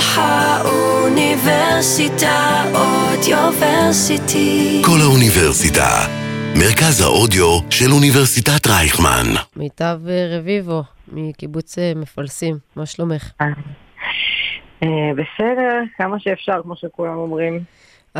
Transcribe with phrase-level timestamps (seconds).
[0.00, 4.82] האוניברסיטה אודיוורסיטי.
[4.84, 6.06] כל האוניברסיטה,
[6.54, 9.26] מרכז האודיו של אוניברסיטת רייכמן.
[9.56, 13.30] מיטב אה, רביבו, מקיבוץ אה, מפלסים, מה שלומך?
[13.40, 13.46] אה,
[15.12, 17.64] בסדר, כמה שאפשר, כמו שכולם אומרים.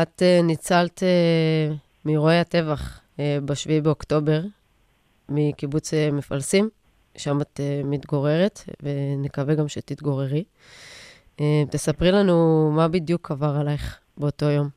[0.01, 1.03] את ניצלת
[2.05, 4.41] מאירועי הטבח אה, ב-7 באוקטובר,
[5.29, 6.69] מקיבוץ מפלסים,
[7.17, 10.43] שם את מתגוררת, ונקווה גם שתתגוררי.
[11.39, 14.67] אה, תספרי לנו מה בדיוק עבר עלייך באותו יום.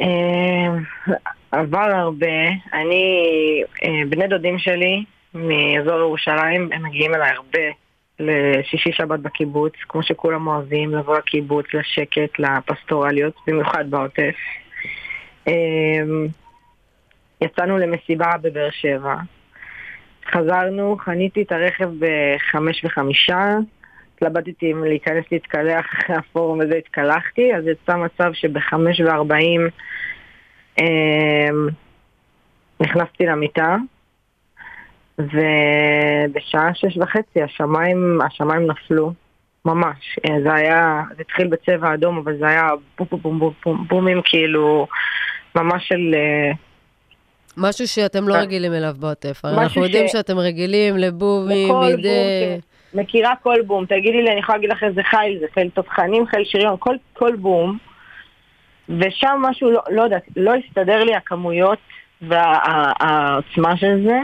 [0.00, 0.78] אה,
[1.50, 2.48] עבר הרבה.
[2.72, 3.14] אני,
[3.84, 7.60] אה, בני דודים שלי מאזור ירושלים, הם מגיעים אליי הרבה
[8.20, 14.34] לשישי שבת בקיבוץ, כמו שכולם אוהבים, לבוא לקיבוץ, לשקט, לפסטורליות, במיוחד בעוטף.
[17.40, 19.14] יצאנו למסיבה בבאר שבע.
[20.30, 23.48] חזרנו, חניתי את הרכב בחמש וחמישה,
[24.16, 29.68] התלבטתי אם להיכנס להתקלח אחרי הפורום הזה, התקלחתי, אז יצא מצב שבחמש וארבעים
[30.80, 31.48] אה,
[32.80, 33.76] נכנסתי למיטה,
[35.18, 39.12] ובשעה שש וחצי השמיים, השמיים נפלו,
[39.64, 40.18] ממש.
[40.28, 42.68] אה, זה היה, זה התחיל בצבע אדום, אבל זה היה
[42.98, 44.86] בום בום בום בום בום בומים כאילו,
[45.54, 46.14] ממש של...
[46.14, 46.52] אה,
[47.56, 49.40] משהו שאתם לא אה, רגילים אליו בעוטף.
[49.44, 52.58] הרי אנחנו יודעים ש- שאתם רגילים לבומים מדי...
[52.96, 56.44] מכירה כל בום, תגידי לי, אני יכולה להגיד לך איזה חיל זה, חיל תותחנים, חיל
[56.44, 57.78] שריון, כל, כל בום.
[58.88, 61.78] ושם משהו, לא, לא יודעת, לא הסתדר לי הכמויות
[62.22, 64.18] והעוצמה של זה.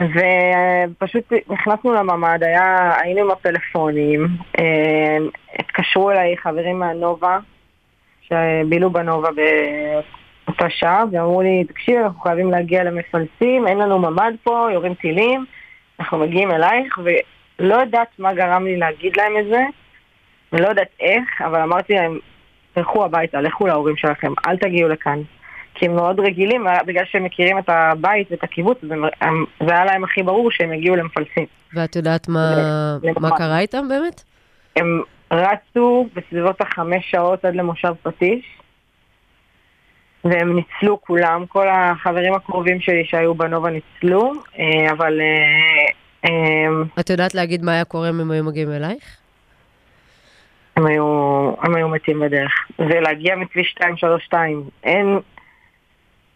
[0.00, 5.16] ופשוט נכנסנו לממ"ד, היה, היינו עם הפלאפונים, אה,
[5.58, 7.38] התקשרו אליי חברים מהנובה,
[8.20, 9.28] שבילו בנובה
[10.46, 15.44] באותה שעה, ואמרו לי, תקשיב, אנחנו חייבים להגיע למפלסים, אין לנו ממ"ד פה, יורים טילים,
[16.00, 19.60] אנחנו מגיעים אלייך, ולא יודעת מה גרם לי להגיד להם את זה,
[20.52, 22.18] ולא יודעת איך, אבל אמרתי להם,
[22.74, 25.22] תלכו הביתה, לכו להורים שלכם, אל תגיעו לכאן.
[25.74, 28.78] כי הם מאוד רגילים, בגלל שהם מכירים את הבית ואת הקיבוץ,
[29.60, 31.46] זה, היה להם הכי ברור שהם יגיעו למפלסים.
[31.74, 32.54] ואת יודעת מה,
[33.02, 33.20] לממ"ד.
[33.20, 34.22] מה קרה איתם באמת?
[34.76, 38.58] הם רצו בסביבות החמש שעות עד למושב פטיש,
[40.24, 45.92] והם ניצלו כולם, כל החברים הקרובים שלי שהיו בנובה ניצלו, אה, אבל אה, אה,
[47.00, 49.16] את יודעת להגיד מה היה קורה אם הם היו מגיעים אלייך?
[50.76, 51.04] הם היו,
[51.62, 52.52] הם היו מתים בדרך.
[52.78, 55.18] ולהגיע מכביש 232, אין,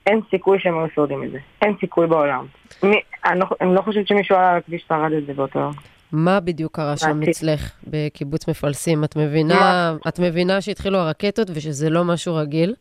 [0.06, 1.38] אין סיכוי שהם היו שורדים את זה.
[1.62, 2.47] אין סיכוי בעולם.
[2.82, 5.72] מי, אני, לא, אני לא חושבת שמישהו על הכביש שרד את זה באותו יום.
[6.12, 7.21] מה בדיוק קרה שם.
[7.22, 9.04] אצלך בקיבוץ מפלסים?
[9.04, 12.75] את מבינה, את מבינה שהתחילו הרקטות ושזה לא משהו רגיל?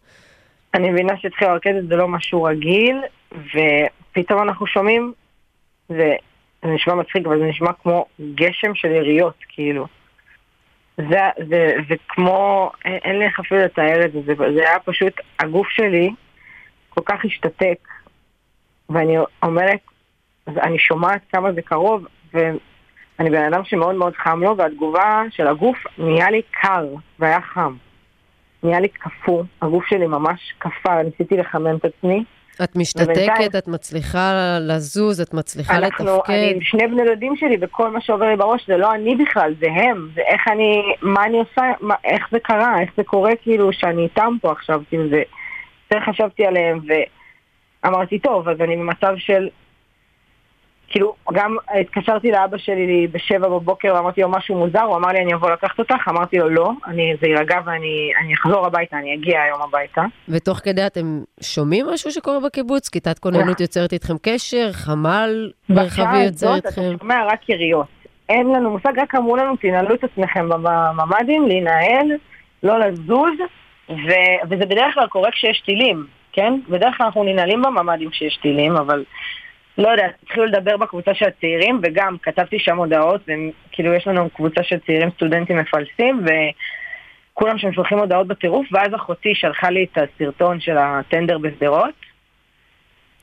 [0.73, 3.01] אני מבינה שהתחיל הרקטת זה לא משהו רגיל,
[3.31, 5.13] ופתאום אנחנו שומעים,
[6.61, 8.05] זה, נשמע מצחיק, אבל זה נשמע כמו
[8.35, 9.87] גשם של יריות, כאילו.
[10.97, 14.79] זה, זה, זה כמו, אין, אין לי איך אפילו לתאר את זה, זה, זה היה
[14.79, 16.09] פשוט, הגוף שלי
[16.89, 17.87] כל כך השתתק,
[18.89, 19.79] ואני אומרת,
[20.47, 25.77] אני שומעת כמה זה קרוב, ואני בן אדם שמאוד מאוד חם לו, והתגובה של הגוף
[25.97, 26.87] נהיה לי קר,
[27.19, 27.75] והיה חם.
[28.63, 32.23] נהיה לי קפוא, הגוף שלי ממש קפא, ניסיתי לחמם את עצמי.
[32.63, 36.33] את משתתקת, את מצליחה לזוז, את מצליחה אנחנו, לתפקד.
[36.33, 39.53] אני עם שני בני דודים שלי, וכל מה שעובר לי בראש זה לא אני בכלל,
[39.59, 43.31] זה הם, זה איך אני, מה אני עושה, מה, איך זה קרה, איך זה קורה
[43.41, 45.21] כאילו שאני איתם פה עכשיו, כאילו זה,
[45.91, 46.79] זה חשבתי עליהם,
[47.83, 49.49] ואמרתי, טוב, אז אני במצב של,
[50.91, 55.33] כאילו, גם התקשרתי לאבא שלי בשבע בבוקר ואמרתי לו משהו מוזר, הוא אמר לי אני
[55.33, 59.41] אבוא לקחת אותך, אמרתי לו לא, אני, זה יירגע ואני אני אחזור הביתה, אני אגיע
[59.41, 60.01] היום הביתה.
[60.29, 62.89] ותוך כדי אתם שומעים משהו שקורה בקיבוץ?
[62.89, 64.69] כיתת כוננות יוצרת איתכם קשר?
[64.71, 66.81] חמל מרחבי בשעה יוצר הזאת איתכם?
[66.81, 67.87] אתה שומע רק יריות.
[68.29, 72.07] אין לנו מושג, רק אמרו לנו, תנהלו את עצמכם בממ"דים, להינעל,
[72.63, 73.37] לא לזוז,
[73.89, 74.11] ו...
[74.49, 76.53] וזה בדרך כלל קורה כשיש טילים, כן?
[76.69, 79.03] בדרך כלל אנחנו ננעלים בממ"דים כשיש טילים, אבל
[79.77, 84.63] לא יודעת, התחילו לדבר בקבוצה של הצעירים, וגם כתבתי שם הודעות, וכאילו יש לנו קבוצה
[84.63, 86.25] של צעירים סטודנטים מפלסים,
[87.33, 91.93] וכולם שם שולחים הודעות בטירוף, ואז אחותי שלחה לי את הסרטון של הטנדר בשדרות.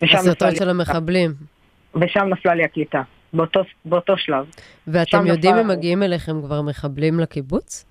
[0.02, 1.30] הסרטון של המחבלים.
[2.00, 3.02] ושם נפלה לי הקליטה,
[3.32, 4.46] באותו, באותו שלב.
[4.86, 7.84] ואתם יודעים נפל- אם מגיעים אליכם כבר מחבלים לקיבוץ?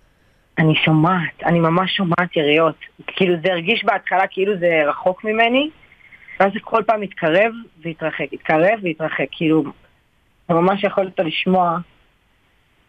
[0.59, 2.75] אני שומעת, אני ממש שומעת יריות.
[3.07, 5.69] כאילו זה הרגיש בהתחלה כאילו זה רחוק ממני,
[6.39, 7.51] ואז זה כל פעם התקרב
[7.83, 9.63] והתרחק, התקרב והתרחק, כאילו,
[10.45, 11.77] אתה ממש יכולת לשמוע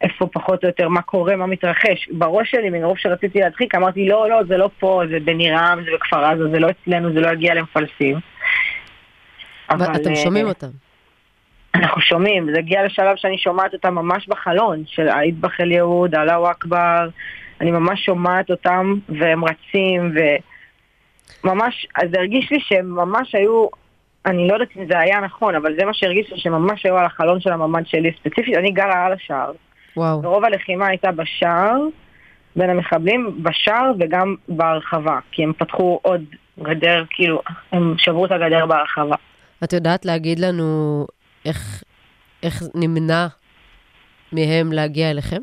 [0.01, 2.09] איפה פחות או יותר, מה קורה, מה מתרחש.
[2.11, 6.25] בראש שלי, מרוב שרציתי להדחיק, אמרתי, לא, לא, זה לא פה, זה בנירם, זה בכפר
[6.25, 8.19] עזה, זה לא אצלנו, זה לא יגיע למפלסים.
[9.71, 10.67] ואתם אה, שומעים אותם.
[11.75, 16.51] אנחנו שומעים, זה הגיע לשלב שאני שומעת אותם ממש בחלון, של האיטבח אל יהוד, אללהו
[16.51, 17.09] אכבר,
[17.61, 20.15] אני ממש שומעת אותם, והם רצים,
[21.45, 23.67] וממש, אז הרגיש לי שהם ממש היו,
[24.27, 27.05] אני לא יודעת אם זה היה נכון, אבל זה מה שהרגיש לי, שממש היו על
[27.05, 29.53] החלון של הממ"ד שלי ספציפית, אני גרה על השער.
[29.97, 30.23] וואו.
[30.23, 31.77] ורוב הלחימה הייתה בשער,
[32.57, 36.25] בין המחבלים, בשער וגם בהרחבה, כי הם פתחו עוד
[36.63, 37.43] גדר, כאילו,
[37.73, 39.17] הם שברו את הגדר בהרחבה.
[39.65, 41.07] את יודעת להגיד לנו
[41.45, 41.83] איך,
[42.43, 43.27] איך נמנע
[44.33, 45.43] מהם להגיע אליכם?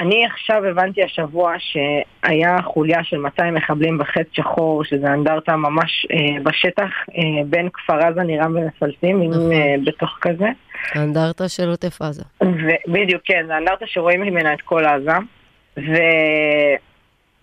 [0.00, 6.42] אני עכשיו הבנתי השבוע שהיה חוליה של 200 מחבלים בחץ שחור, שזה אנדרטה ממש אה,
[6.42, 9.52] בשטח, אה, בין כפר עזה, נירם ומפלסים, עם נכון.
[9.52, 10.48] אה, בתוך כזה.
[10.94, 12.22] האנדרטה של עוטף עזה.
[12.42, 15.12] ו- בדיוק, כן, זה אנדרטה שרואים ממנה את כל עזה.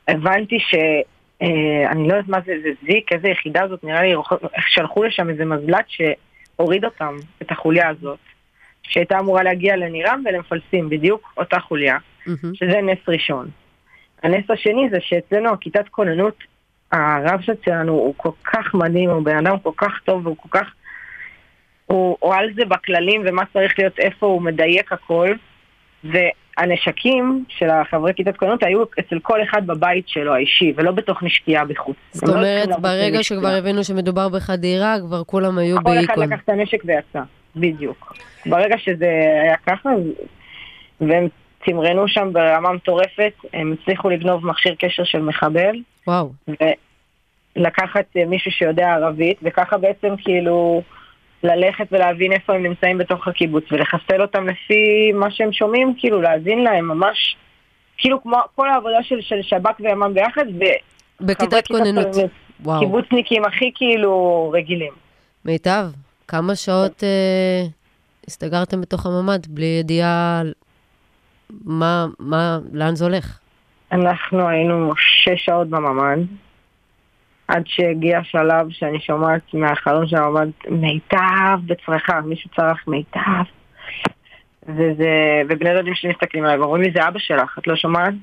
[0.07, 0.75] והבנתי ש...
[1.41, 4.13] אה, אני לא יודעת מה זה, זה זיק, איזה יחידה זאת, נראה לי,
[4.67, 8.19] שלחו לשם איזה מזל"ט שהוריד אותם, את החוליה הזאת,
[8.83, 12.55] שהייתה אמורה להגיע לנירם ולמפלסים, בדיוק אותה חוליה, מהמם.
[12.55, 13.49] שזה נס ראשון.
[14.23, 16.37] הנס השני זה שאצלנו הכיתת כוננות,
[16.91, 20.67] הרב שלנו הוא כל כך מדהים, הוא בן אדם כל כך טוב והוא כל כך...
[21.85, 25.33] הוא, הוא על זה בכללים ומה צריך להיות, איפה הוא מדייק הכל.
[26.03, 31.65] והנשקים של החברי כיתת כוננות היו אצל כל אחד בבית שלו האישי, ולא בתוך נשקייה
[31.65, 31.95] בחוץ.
[32.11, 33.23] זאת לא אומרת, לעבוד ברגע.
[33.23, 36.23] שכבר הבינו שמדובר בחדירה, כבר כולם היו כל אחד באיקון.
[36.23, 37.21] לקח את הנשק ויצא,
[37.55, 38.13] בדיוק.
[38.45, 39.09] ברגע שזה
[39.43, 39.89] היה ככה,
[41.01, 41.27] והם
[41.65, 45.75] תמרנו שם ברמה מטורפת, הם הצליחו לגנוב מכשיר קשר של מחבל,
[46.07, 46.31] וואו.
[47.55, 50.81] ולקחת אה, מישהו שיודע ערבית, וככה בעצם כאילו
[51.43, 56.63] ללכת ולהבין איפה הם נמצאים בתוך הקיבוץ, ולחסל אותם לפי מה שהם שומעים, כאילו להאזין
[56.63, 57.35] להם ממש,
[57.97, 60.45] כאילו כמו כל העבודה של, של שב"כ וימ"מ ביחד,
[61.21, 62.07] בכיתת כוננות.
[62.63, 62.79] וואו.
[62.79, 64.93] קיבוצניקים הכי כאילו רגילים.
[65.45, 65.85] מיטב,
[66.27, 67.63] כמה שעות אה,
[68.27, 70.41] הסתגרתם בתוך הממ"ד בלי ידיעה
[71.65, 73.39] מה, מה, לאן זה הולך?
[73.91, 76.19] אנחנו היינו שש שעות בממ"ד,
[77.47, 83.43] עד שהגיע שלב שאני שומעת מהחלון של הממ"ד מיטב בצרחה, מישהו צרח מיטב.
[84.67, 88.13] וזה, ובני דודים שלי מסתכלים עליי ואומרים לי זה אבא שלך, את לא שומעת?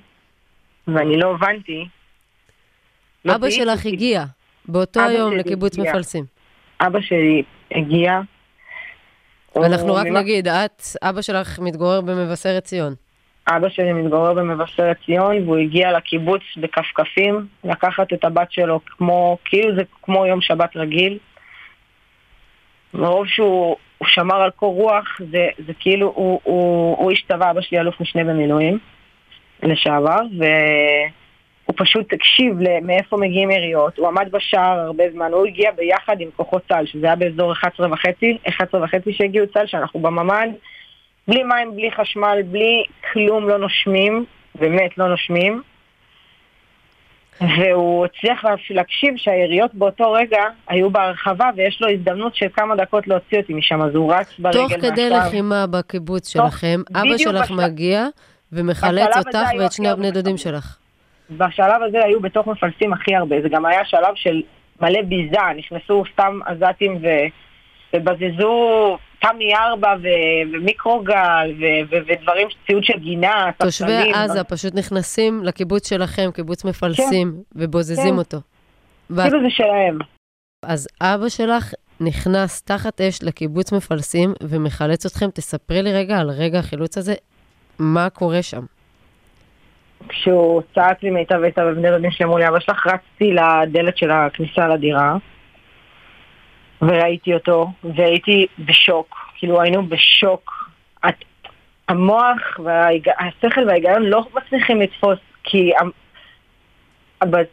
[0.88, 1.88] ואני לא הבנתי.
[3.24, 4.24] לא אבא זיהיתי, שלך כי הגיע
[4.68, 5.90] באותו היום לקיבוץ הגיע.
[5.90, 6.24] מפלסים.
[6.80, 7.42] אבא שלי
[7.74, 8.20] הגיע.
[9.54, 12.94] ואנחנו הוא רק נגיד, את, אבא שלך מתגורר במבשרת ציון.
[13.56, 19.74] אבא שלי מתגורר במבשרת ציון והוא הגיע לקיבוץ בכפכפים לקחת את הבת שלו כמו, כאילו
[19.76, 21.18] זה כמו יום שבת רגיל.
[22.94, 27.60] מרוב שהוא הוא שמר על קור רוח, זה, זה כאילו, הוא, הוא, הוא צבא, אבא
[27.60, 28.78] שלי אלוף משנה במילואים
[29.62, 36.20] לשעבר, והוא פשוט הקשיב מאיפה מגיעים יריות, הוא עמד בשער הרבה זמן, הוא הגיע ביחד
[36.20, 40.48] עם כוחות צה"ל, שזה היה באזור 11 וחצי, 11 וחצי שהגיעו צה"ל, שאנחנו בממ"ד,
[41.28, 42.82] בלי מים, בלי חשמל, בלי
[43.12, 45.62] כלום, לא נושמים, באמת לא נושמים.
[47.40, 50.38] והוא הצליח לה- להקשיב שהיריות באותו רגע
[50.68, 54.58] היו בהרחבה ויש לו הזדמנות של כמה דקות להוציא אותי משם, אז הוא רץ ברגל
[54.58, 55.10] תוך כדי.
[55.10, 58.06] לחימה בקיבוץ תוך- שלכם, אבא שלך בשלב- מגיע
[58.52, 60.36] ומחלץ אותך ואת שני הבני דודים.
[60.36, 60.76] שלך.
[61.30, 64.42] בשלב הזה היו בתוך מפלסים הכי הרבה, זה גם היה שלב של
[64.80, 67.06] מלא ביזה, נכנסו סתם עזתים ו...
[67.96, 74.74] ובזזו תמי ארבע ו- ומיקרוגל ו- ו- ודברים, ציוד של גינה, תושבי ספסלים, עזה פשוט
[74.74, 78.18] נכנסים לקיבוץ שלכם, קיבוץ מפלסים, ובוזזים כן.
[78.18, 78.38] אותו.
[79.16, 79.98] כאילו זה שלהם.
[80.62, 85.30] אז אבא שלך נכנס תחת אש לקיבוץ מפלסים ומחלץ אתכם.
[85.30, 87.14] תספרי לי רגע על רגע החילוץ הזה,
[87.78, 88.62] מה קורה שם.
[90.08, 94.10] כשהוא צעק לי מיטב מיטב ובני דודים שלי אמרו לי אבא שלך, רצתי לדלת של
[94.10, 95.16] הכניסה לדירה
[96.82, 100.68] וראיתי אותו והייתי בשוק, כאילו היינו בשוק.
[101.08, 101.24] את-
[101.88, 105.72] המוח והשכל וההיגיון לא מצליחים לתפוס כי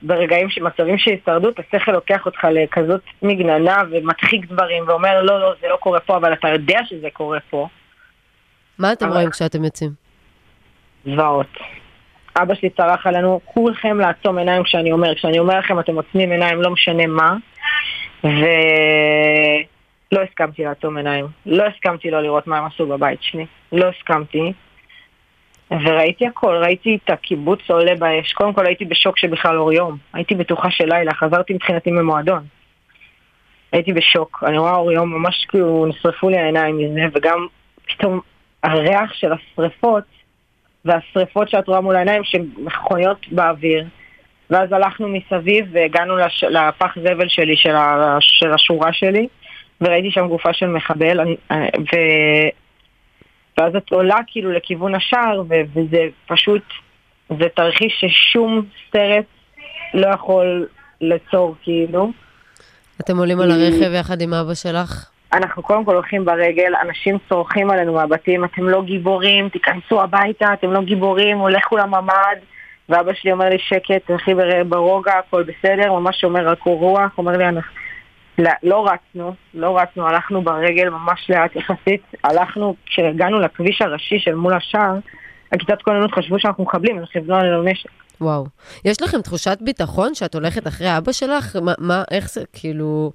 [0.01, 5.53] ברגעים, של- מצבים של הישרדות, השכל לוקח אותך לכזאת מגננה ומדחיק דברים ואומר לא, לא,
[5.62, 7.67] זה לא קורה פה, אבל אתה יודע שזה קורה פה.
[8.79, 9.91] מה אתם אבל- רואים כשאתם יוצאים?
[11.05, 11.48] זוועות.
[12.41, 16.62] אבא שלי צרח עלינו, כולכם לעצום עיניים כשאני אומר, כשאני אומר לכם אתם עוצמים עיניים,
[16.62, 17.36] לא משנה מה,
[18.24, 21.25] ולא הסכמתי לעצום עיניים.
[21.45, 23.45] לא הסכמתי לא לראות מה הם עשו בבית שלי.
[23.72, 24.53] לא הסכמתי.
[25.72, 28.34] וראיתי הכל, ראיתי את הקיבוץ עולה באש.
[28.34, 29.98] קודם כל הייתי בשוק שבכלל אור יום.
[30.13, 32.43] הייתי בטוחה של לילה, חזרתי מבחינתי ממועדון.
[33.72, 37.48] הייתי בשוק, אני רואה אור יום, ממש כאילו נשרפו לי העיניים מזה, וגם
[37.88, 38.19] פתאום
[38.63, 40.03] הריח של השריפות
[40.86, 43.86] והשריפות שאת רואה מול העיניים שמכוניות באוויר.
[44.49, 46.43] ואז הלכנו מסביב והגענו לש...
[46.43, 48.17] לפח זבל שלי, של, ה...
[48.19, 49.27] של השורה שלי,
[49.81, 51.95] וראיתי שם גופה של מחבל, אני- אה, ו...
[53.57, 55.53] ואז את עולה כאילו לכיוון השער, ו...
[55.75, 56.63] וזה פשוט,
[57.29, 59.25] זה תרחיש ששום סרט
[59.93, 60.67] לא יכול
[61.01, 62.11] ליצור כאילו.
[63.01, 65.09] אתם עולים על הרכב יחד עם אבא שלך?
[65.33, 70.71] אנחנו קודם כל הולכים ברגל, אנשים צורכים עלינו מהבתים, אתם לא גיבורים, תיכנסו הביתה, אתם
[70.71, 72.54] לא גיבורים, לכו לממ"ד.
[72.89, 77.38] ואבא שלי אומר לי, שקט, תלכי בר- ברוגע, הכל בסדר, ממש אומר רק רוח, אומר
[77.38, 77.72] לי, אנחנו...
[78.38, 84.36] לא, לא רצנו, לא רצנו, הלכנו ברגל ממש לאט יחסית, הלכנו, כשהגענו לכביש הראשי של
[84.36, 84.96] מול השער,
[85.51, 87.89] הכיתת כוננות חשבו שאנחנו מחבלים, הם כיוונו עלינו נשק.
[88.22, 88.46] וואו.
[88.86, 91.56] יש לכם תחושת ביטחון שאת הולכת אחרי אבא שלך?
[91.62, 93.12] מה, מה איך זה, כאילו...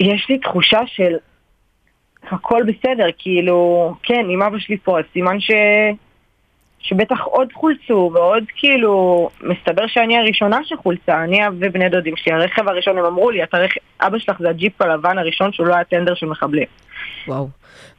[0.00, 1.16] יש לי תחושה של
[2.30, 5.50] הכל בסדר, כאילו, כן, אם אבא שלי פה, אז סימן ש...
[6.82, 12.98] שבטח עוד חולצו, ועוד כאילו, מסתבר שאני הראשונה שחולצה, אני ובני דודים שלי, הרכב הראשון,
[12.98, 16.14] הם אמרו לי, אתה רכב, אבא שלך זה הג'יפ הלבן הראשון שהוא לא היה טנדר
[16.14, 16.66] של מחבלים.
[17.28, 17.48] וואו.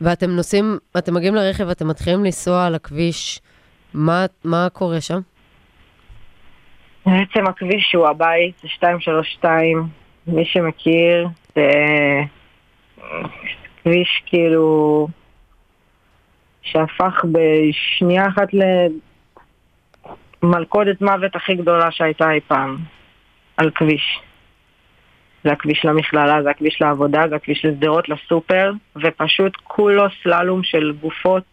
[0.02, 3.40] ואתם נוסעים, אתם מגיעים לרכב, אתם מתחילים לנסוע על הכביש,
[3.94, 5.20] מה, מה קורה שם?
[7.06, 9.88] בעצם הכביש הוא הבית, זה 232,
[10.28, 11.72] מי שמכיר, זה
[13.84, 15.08] כביש כאילו
[16.64, 18.48] שהפך בשנייה אחת
[20.44, 22.78] למלכודת מוות הכי גדולה שהייתה אי פעם
[23.58, 24.20] על כביש.
[25.44, 31.46] זה הכביש למכללה, זה הכביש לעבודה, זה הכביש לשדרות, לסופר, ופשוט כולו סללום של גופות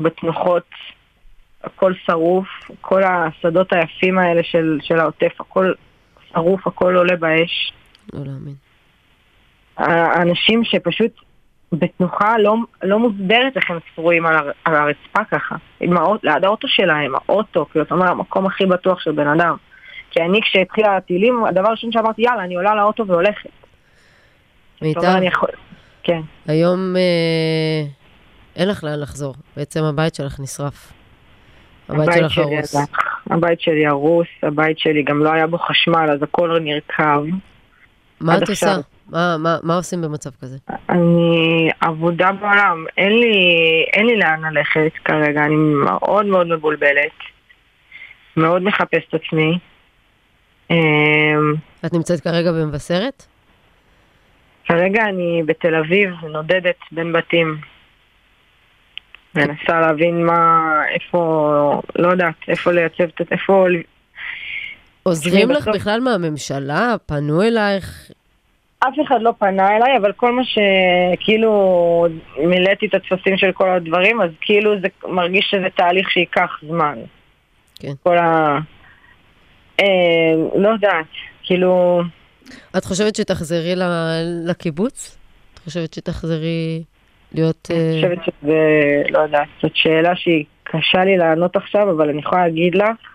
[0.00, 0.66] בתנוחות
[1.64, 2.48] הכל שרוף,
[2.80, 5.72] כל השדות היפים האלה של, של העוטף, הכל
[6.32, 7.72] שרוף, הכל עולה באש.
[8.12, 8.54] לא להאמין.
[9.76, 11.20] האנשים שפשוט
[11.72, 16.44] בתנוחה לא, לא מוסברת איך הם שרועים על, הר, על הרצפה ככה, עם האות, ליד
[16.44, 19.56] האוטו שלהם, האוטו, כאילו, אתה אומר, המקום הכי בטוח של בן אדם.
[20.10, 23.50] כי אני, כשהתחילה הטילים, הדבר הראשון שאמרתי, יאללה, אני עולה לאוטו והולכת.
[24.82, 25.48] אני יכול...
[26.02, 26.20] כן.
[26.46, 27.82] היום אה,
[28.56, 29.34] אין לך לאן לחזור.
[29.56, 30.92] בעצם הבית שלך נשרף.
[31.88, 32.76] הבית שלך שלי הרוס.
[33.30, 37.24] הבית שלי הרוס, הבית שלי גם לא היה בו חשמל, אז הכל נרקב.
[38.20, 38.66] מה את עושה?
[38.66, 38.82] עכשיו.
[39.08, 40.56] מה, מה, מה עושים במצב כזה?
[40.90, 43.34] אני עבודה בעולם, אין לי,
[43.92, 47.12] אין לי לאן ללכת כרגע, אני מאוד מאוד מבולבלת,
[48.36, 49.58] מאוד מחפשת את עצמי.
[50.70, 50.76] אמ,
[51.86, 53.26] את נמצאת כרגע במבשרת?
[54.64, 57.60] כרגע אני בתל אביב, נודדת בין בתים.
[59.34, 60.60] מנסה להבין מה,
[60.94, 61.20] איפה,
[61.96, 63.66] לא יודעת, איפה לייצב, את- איפה...
[65.02, 66.94] עוזרים לך בסוף- בכלל מהממשלה?
[67.06, 68.10] פנו אלייך?
[68.80, 72.06] אף אחד לא פנה אליי, אבל כל מה שכאילו
[72.38, 76.98] מילאתי את הטפסים של כל הדברים, אז כאילו זה מרגיש שזה תהליך שייקח זמן.
[77.74, 77.92] כן.
[78.02, 78.58] כל ה...
[79.80, 81.06] אה, לא יודעת,
[81.42, 82.02] כאילו...
[82.76, 85.18] את חושבת שתחזרי ל- לקיבוץ?
[85.54, 86.82] את חושבת שתחזרי
[87.34, 87.68] להיות...
[87.70, 88.58] אני אה, חושבת שזה,
[89.10, 93.14] לא יודעת, זאת שאלה שהיא קשה לי לענות עכשיו, אבל אני יכולה להגיד לך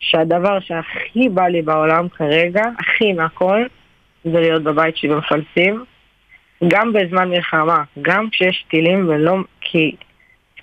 [0.00, 3.64] שהדבר שהכי בא לי בעולם כרגע, הכי מהכל,
[4.24, 5.84] זה להיות בבית שלי במפלסים,
[6.68, 9.36] גם בזמן מלחמה, גם כשיש טילים ולא...
[9.60, 9.96] כי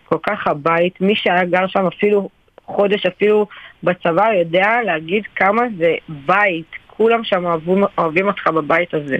[0.05, 2.29] כל כך הבית, מי שהיה גר שם אפילו
[2.65, 3.47] חודש, אפילו
[3.83, 6.65] בצבא, יודע להגיד כמה זה בית.
[6.87, 9.17] כולם שם אוהבים, אוהבים אותך בבית הזה.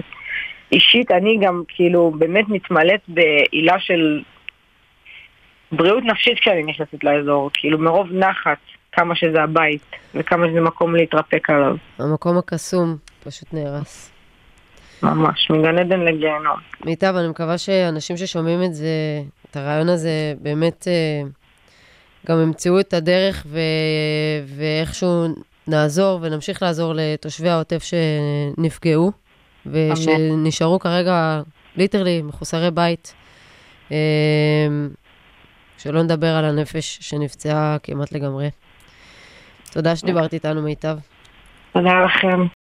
[0.72, 4.22] אישית, אני גם כאילו באמת מתמלאת בעילה של
[5.72, 8.58] בריאות נפשית כשאני נכנסת לאזור, כאילו מרוב נחת
[8.92, 9.82] כמה שזה הבית
[10.14, 14.09] וכמה שזה מקום להתרפק עליו, המקום הקסום פשוט נהרס.
[15.02, 16.56] ממש, מגן עדן לגיהנום.
[16.84, 21.28] מיטב, אני מקווה שאנשים ששומעים את זה, את הרעיון הזה, באמת אה,
[22.26, 23.58] גם ימצאו את הדרך ו...
[24.46, 25.26] ואיכשהו
[25.68, 29.12] נעזור ונמשיך לעזור לתושבי העוטף שנפגעו,
[29.66, 31.40] ושנשארו כרגע
[31.76, 33.14] ליטרלי מחוסרי בית.
[33.92, 33.96] אה,
[35.78, 38.50] שלא נדבר על הנפש שנפצעה כמעט לגמרי.
[39.72, 40.96] תודה שדיברת איתנו, מיטב.
[41.72, 42.46] תודה לכם.